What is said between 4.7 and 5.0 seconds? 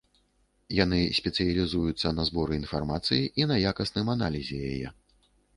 яе.